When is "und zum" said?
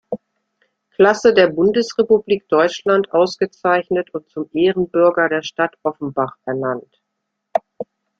4.15-4.49